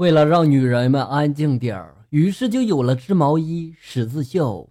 [0.00, 4.66] 为了让女人们安静点儿，于是就有了织毛衣、十字绣。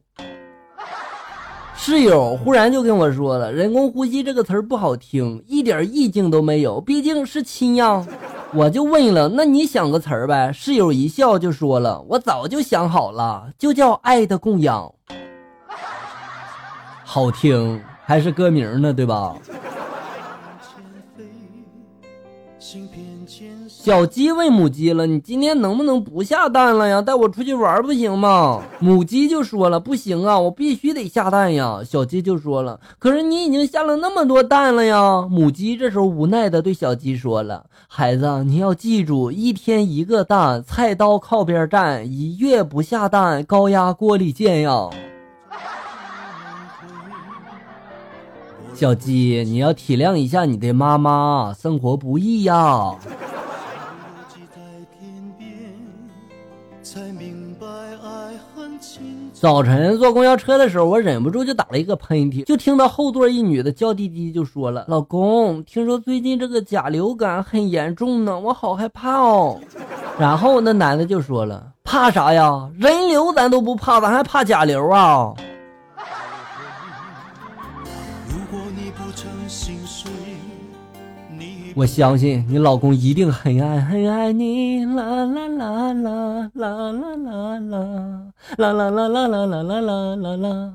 [1.75, 8.03] 室友忽然就跟我说了：“人工呼吸这个词儿不好听，一点意境都没有，毕竟是亲呀。”
[8.55, 14.91] 我就问了：“那你想个词儿呗？”室友一笑就说了：“我早就想好了，就叫爱的供养。”
[17.05, 19.35] 好听还是歌名呢，对吧？
[23.67, 27.01] 小鸡问母鸡了：“你今天能不能不下蛋了呀？
[27.01, 44.89] 带我出去玩不行吗？”母鸡就说了：“不行啊，我必须得下蛋呀。”小鸡就说了：“可是你已经下了那么多蛋了呀。”母鸡这时候无奈的对小鸡说了：“孩子，你要记住，一天一个蛋，菜刀靠边站；一月不下蛋，高压锅里煎呀。”
[48.79, 52.95] 小鸡，你要体谅一下你的妈妈，生活不易呀。
[59.33, 69.59] 早晨坐公交车的时候，我忍不住就打了一个喷嚏，就听到后座一女的娇滴滴就说了：“老公，听说最近这个甲流感很严重呢，我好害怕哦。
[70.17, 72.69] ”然后那男的就说了：“怕啥呀？
[72.79, 75.33] 人流咱都不怕，咱还怕甲流啊？”
[81.79, 87.55] 我相信你老公一定很爱很爱你，啦啦啦啦啦啦啦啦
[88.57, 90.73] 啦啦啦啦啦啦啦啦啦啦。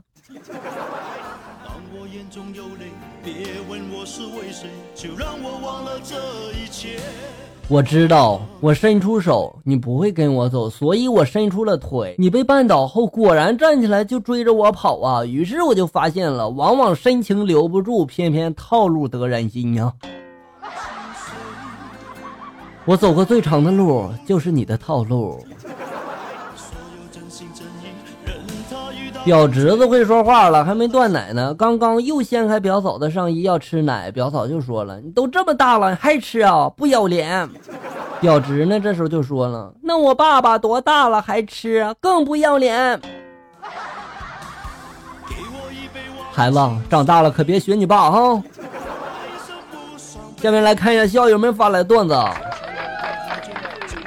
[7.69, 12.14] 我知道，我伸出手，你不会跟我走，所以我伸出了腿。
[12.16, 15.22] 你被绊倒后，果然站起来就追着我跑啊！
[15.27, 19.92] 于是我就发现了，往往深情留不住，偏偏套路得人心呀。
[22.86, 25.42] 我走过最长的路，就是你的套路。
[29.24, 36.69] 表侄子会说话了，还没断奶呢，刚刚又掀开表嫂的上衣要吃奶，表嫂就说了：“你都这么大了，还吃啊？
[36.76, 37.48] 不要脸！”
[38.20, 43.00] 表侄呢，这时候就说了：“那我爸爸多大了还吃，更不要脸。”
[46.30, 46.59] 孩子
[46.91, 48.42] 长大了可别学你爸哈。
[50.36, 52.14] 下面来看一下校友们发来的段子。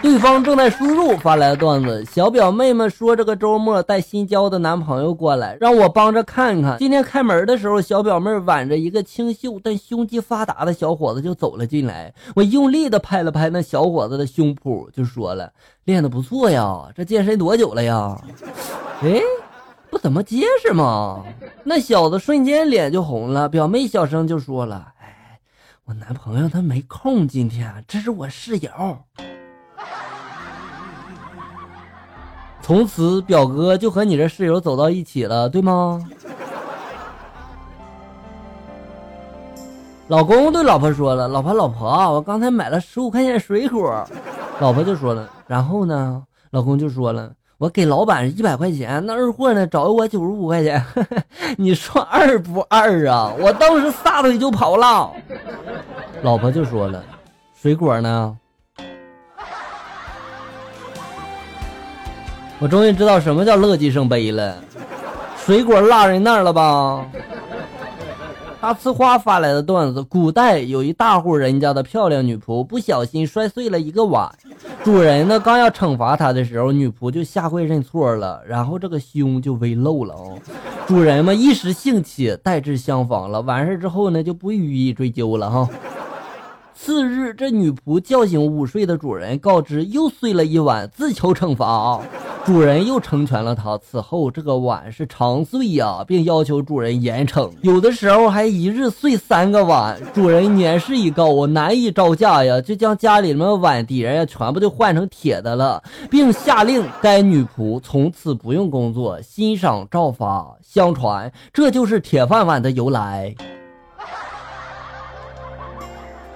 [0.08, 6.78] 对方正在输入发来的段子，小表妹们说这个周末带新交的男朋友过来，让我帮着看看。
[6.78, 12.14] 今天开门的时候，小表妹挽着一个清秀但胸肌发达的小伙子就走了进来。
[12.36, 15.52] 我用力的拍了拍那小伙子的胸脯，就说了
[15.84, 18.18] ：“练的不错呀，这健身多久了呀？”
[19.04, 19.20] 哎，
[19.90, 21.22] 不怎么结实嘛？
[21.66, 23.50] 那小子瞬间脸就红了。
[23.50, 25.42] 表妹小声就说了：“哎，
[25.84, 28.72] 我男朋友他没空，今天这是我室友。”
[32.68, 36.06] 从此，表哥就和你这室友走到一起了，对吗？
[40.10, 44.06] 老公对老婆说了：“老婆，老婆，我刚才买了十五块钱水果。”
[44.60, 50.84] 老婆就说了：“然后呢？”老公就说了：“我给老板一百块钱，那二货呢找我九十五块钱。”
[51.56, 53.32] 你说二不二啊？
[53.40, 55.10] 我当时撒腿就跑了。
[56.22, 57.02] 老婆就说了
[57.56, 58.38] ：“水果呢？”
[62.60, 64.58] 我终于知道什么叫乐极生悲了，
[65.38, 67.06] 水果落人那儿了吧？
[68.60, 74.28] 大呲花发来的段子：古代有一大户人家的漂亮女仆，不小心摔碎了一个碗，
[74.84, 80.40] 主人呢刚要惩罚她的时候，女仆就下跪认错了，然后这个胸就微露了哦。
[80.88, 83.40] 主人嘛一时兴起，代之相仿了。
[83.44, 85.70] 完事之后呢就不予以追究了哈。
[86.74, 92.02] 次日，这女仆叫醒午睡的主人，告知又碎了一碗，自求惩罚啊。
[92.48, 93.78] 主人又成全了他。
[93.78, 100.00] 此后，这个碗是常碎呀，并要求主人严惩，有的时候还一日碎三个碗。
[100.14, 110.56] 主人年事已高，我难以招架呀，就将家里面碗碟呀全部都换成铁的了，并下令该女仆从此不用工作，欣赏照发。
[110.64, 113.36] 相传，这就是铁饭碗的由来。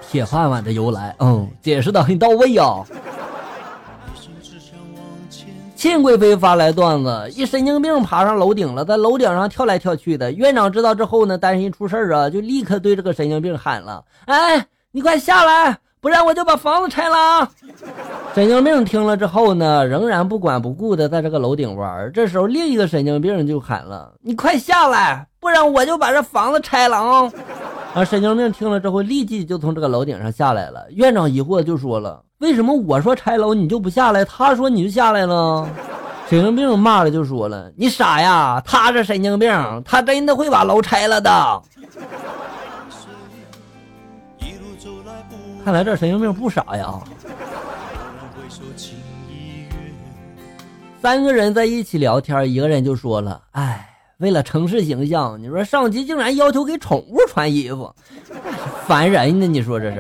[0.10, 2.84] 铁饭碗的由来，嗯，解释的很到位呀。
[5.82, 10.32] 信贵妃发来段子：一神经病爬上楼顶了，在楼顶上跳来跳去的。
[10.32, 17.50] 院长知道之后呢，担心出事儿啊，就立刻对这个神经病喊了：“哎，你快下来，不然我就把房子拆了啊。”
[18.36, 22.12] 神经病听了之后呢，仍然不管不顾的在这个楼顶玩。
[22.14, 27.32] 这时候，另一个神经病就喊了：“你快下来，不然我就把这房子拆了啊！”
[27.94, 30.88] 啊，神经病听了之后，立即就从这个楼顶上下来了。
[30.92, 35.68] 院长疑惑就说了：“为什么我说拆楼你就不下来，他说你就下来了？”
[36.30, 39.52] 神经病骂了就说了：“你傻呀，他是神经病，
[39.84, 41.62] 他真的会把楼拆了的。”
[45.66, 46.98] 看来这神经病不傻呀。
[51.02, 53.86] 三个人在一起聊天，一个人就说了：“哎。”
[54.22, 57.92] 为了城市形象，你说上级竟然要求给宠物穿衣服，
[58.86, 59.48] 烦人呢！
[59.48, 60.00] 你说这是？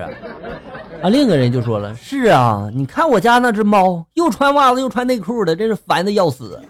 [1.01, 6.61] 啊，另一个人就说了：“是啊，你看我家那只猫，又穿袜子又穿内裤的，真是烦的要死。”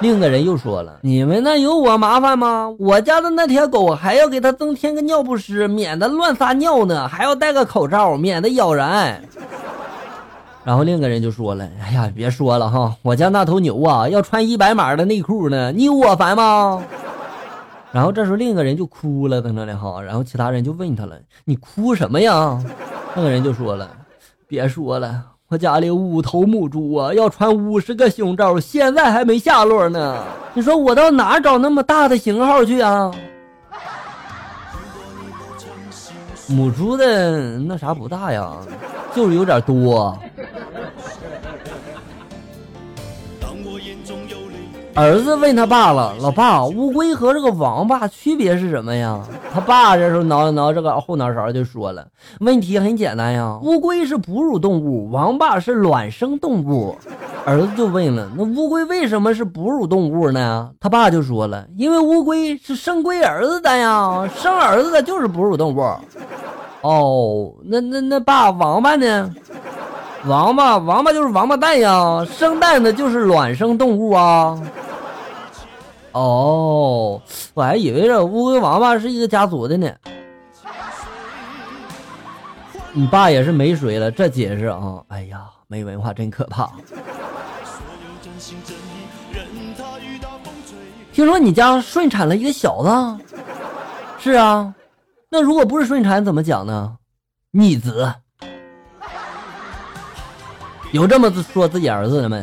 [0.00, 2.74] 另一个人又说了：“你们那有我麻烦吗？
[2.78, 9.22] 我家的那条狗还要给它增添个尿不湿，免得乱撒尿呢，还要戴个口罩，免得咬人。”
[10.66, 16.82] 然后另一个人就说了：“哎呀，别说了哈，我家那头牛啊，要穿一百码的内裤呢，你有我烦吗？”
[17.92, 20.02] 然后这时候另一个人就哭了，在那里哈。
[20.02, 21.16] 然后其他人就问他了
[21.46, 22.60] ：“你哭什么呀？”
[23.14, 23.88] 那个人就说了
[24.48, 30.20] ：“别说了，我家里五头母猪啊，要穿五十个胸罩，现在还没下落呢。
[30.52, 33.08] 你说我到哪找那么大的型号去啊？”
[36.48, 38.52] 母猪的那啥不大呀，
[39.14, 40.18] 就是有点多。
[44.96, 49.20] 儿子问他爸了：“老爸，乌龟和这个王八区别是什么呀？”
[49.52, 52.06] 他爸这时候挠了挠这个后脑勺，就说了
[52.40, 56.96] ：“问题很简单呀，乌龟是哺乳动物，王八是卵生动物。”
[57.44, 65.80] 儿子就问了：“那乌龟为什么是哺乳动物呢？”他爸就说了：“因为乌龟是生龟儿子的呀，生儿子的就是哺乳动物。”
[66.80, 69.30] 哦，那那那爸，王八呢？
[70.24, 74.58] 王八，王八就是王八蛋呀，生蛋的就是卵生动物啊。
[76.16, 77.20] 哦，
[77.52, 79.92] 我还以为这乌龟王八是一个家族的呢。
[82.92, 86.72] 你爸也是没水了，这解释啊，哎呀，没文化真可怕。
[91.12, 93.24] 听说你家顺产了一个小子？
[94.18, 94.74] 是啊，
[95.28, 96.96] 那如果不是顺产怎么讲呢？
[97.50, 98.10] 逆子。
[100.92, 102.42] 有这么说自己儿子的没？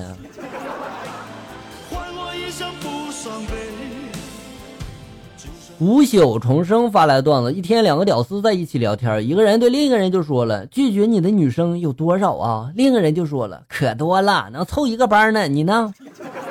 [5.80, 15.94] 无朽重生发来段子：一天，两个屌丝在一起聊天，一个人对另一个人就说了：“拒绝你的女生有多少啊？”另一个人就说了：“可多了，能凑一个班呢。”你呢？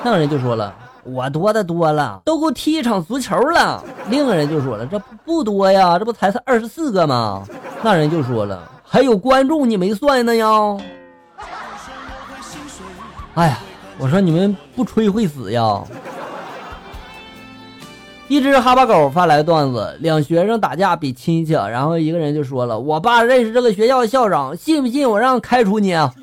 [0.03, 7.43] 那个人就说了：“我多的多了，都够踢一场足球了。”另一个人就说了：“这不多呀，这不才是二十四个吗？”
[7.81, 10.47] 那人就说了：“还有观众你没算呢呀。”
[13.33, 13.57] 哎呀，
[14.03, 15.81] 我说你们不吹会死呀！
[18.27, 26.13] 一只哈巴狗发来段子：两学生打架比亲戚，然后一个人就说了：“我爸认识这个学校的校长，信不信我让开除你啊？”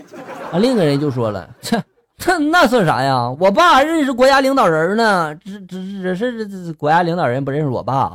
[0.52, 1.82] 啊，另一个人就说了：“切，
[2.18, 3.34] 这那算啥呀？
[3.40, 8.12] 我爸认识国家领导人呢，只只只是这国家领导人不认识我爸。”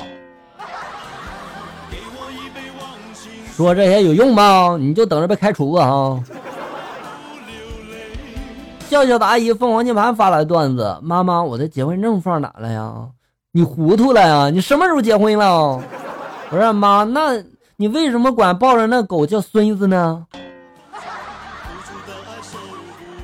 [3.58, 4.78] 说这些有用吗？
[4.80, 5.90] 你就等着被开除吧！
[5.90, 6.24] 哈。
[8.90, 12.94] 笑笑的阿姨凤凰键盘发来段子：妈妈，我的结婚证放哪了呀？
[13.52, 14.50] 你糊涂了呀？
[14.52, 15.82] 你什么时候结婚了？
[16.52, 17.44] 我说妈，那
[17.78, 20.26] 你为什么管抱着那狗叫孙子呢？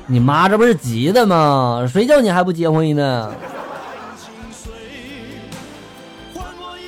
[0.06, 1.88] 你妈这不是急的吗？
[1.88, 3.32] 谁叫你还不结婚呢？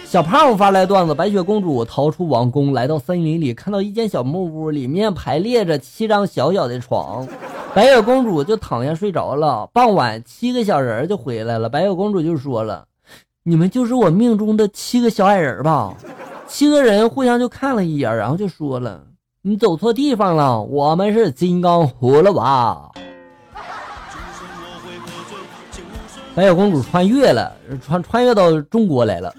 [0.05, 7.27] 小胖发来段子：白雪公主逃出王宫，来到森林里，看到一间小木屋，里面排列着七张小小的床，
[7.75, 9.69] 白雪公主就躺下睡着了。
[9.73, 12.85] 傍晚，七个小人就回来了，白雪公主就说了。
[13.43, 15.93] 你们就是我命中的七个小矮人吧？
[16.47, 19.03] 七个人互相就看了一眼，然后就说了
[19.43, 22.93] ：“你走错地方了，我们是金刚葫芦娃。”
[26.37, 27.53] 白雪公主穿越了，
[27.85, 29.35] 穿穿越到中国来了，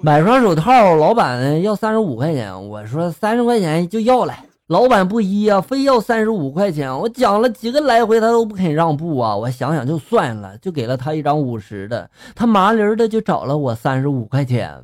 [0.00, 4.34] 买双手套，老板要三十五块钱，我说三十块钱就要了。
[4.72, 6.90] 老板不依呀，非要三十五块钱。
[6.98, 9.36] 我讲了几个来回，他都不肯让步啊。
[9.36, 12.08] 我想想就算了，就给了他一张五十的。
[12.34, 14.82] 他麻溜的就找了我三十五块钱。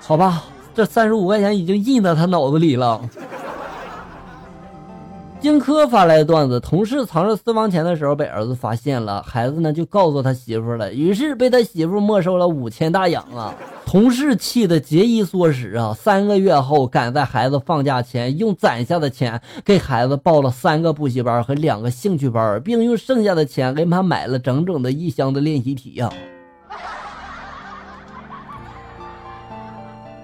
[0.00, 0.42] 好吧，
[0.74, 3.00] 这三十五块钱已经印在他脑子里了。
[5.44, 13.52] 荆轲发来的段子：同事藏着私房钱的时候被儿子发现了，孩子呢就告诉他媳妇了，于是被他媳妇没收了五千大洋啊！
[13.84, 15.92] 同事气得节衣缩食啊！
[15.92, 26.10] 三个月后，赶在孩子放假前，用攒下的钱给孩子报了三个补习班和两个兴趣班，并用剩下的钱给他买了整整的一箱的练习题呀！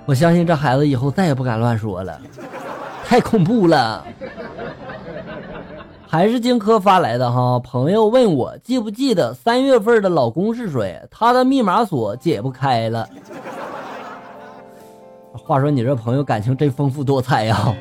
[0.07, 2.19] 我相信这孩子以后再也不敢乱说了，
[3.05, 4.03] 太恐怖了。
[6.11, 11.01] 还是荆轲发来的哈，朋友问我记不记得三月份的老公是谁？
[11.09, 13.09] 他的密码锁解不开了。
[15.33, 17.73] 话说你这朋友感情真丰富多彩呀。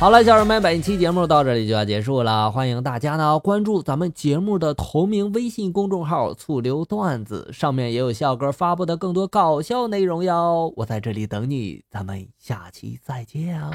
[0.00, 10.72] 好了，小人们，本期节目到这里就要结束了，欢迎大家呢关注咱们节目的同名微信公众号“醋溜段子”，上面也有笑哥发布的更多搞笑内容哟。
[10.74, 13.70] 我在这里等你，咱们下期再见啊。